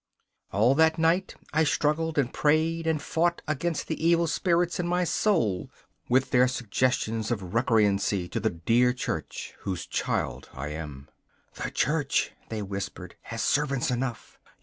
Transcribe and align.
All 0.51 0.73
that 0.73 0.97
night 0.97 1.35
I 1.53 1.63
struggled 1.63 2.17
and 2.17 2.33
prayed 2.33 2.87
and 2.87 2.99
fought 2.99 3.43
against 3.47 3.85
the 3.87 4.03
evil 4.03 4.25
spirits 4.25 4.79
in 4.79 4.87
my 4.87 5.03
soul, 5.03 5.69
with 6.09 6.31
their 6.31 6.47
suggestions 6.47 7.29
of 7.29 7.53
recreancy 7.53 8.27
to 8.31 8.39
the 8.39 8.49
dear 8.49 8.93
Church 8.93 9.53
whose 9.59 9.85
child 9.85 10.49
I 10.53 10.69
am. 10.69 11.07
'The 11.53 11.69
Church,' 11.69 12.31
they 12.49 12.63
whispered, 12.63 13.13
'has 13.25 13.43
servants 13.43 13.91
enough. 13.91 14.39